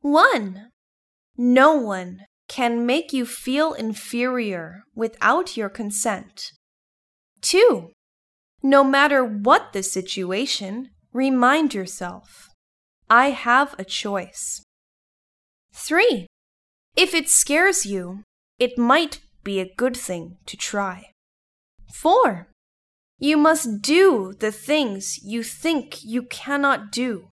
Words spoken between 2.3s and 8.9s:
can make you feel inferior without your consent. 2. No